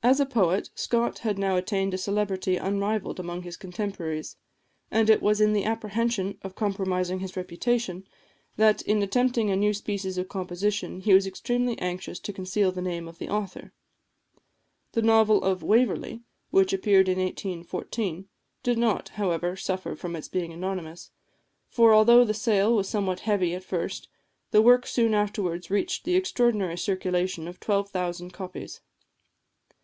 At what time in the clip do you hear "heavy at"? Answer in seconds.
23.20-23.64